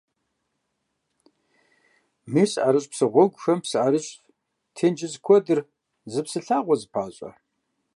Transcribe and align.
Мис 2.31 2.51
а 2.57 2.67
ӀэрыщӀ 2.71 2.87
псы 2.91 3.05
гъуэгухэм 3.13 3.59
псы 3.63 3.77
ӀэрыщӀ, 3.83 4.19
тенджыз 4.75 5.15
куэдыр 5.25 5.59
зы 6.11 6.21
псы 6.25 6.39
лъагъуэу 6.45 6.79
зэпащӀэ. 6.81 7.29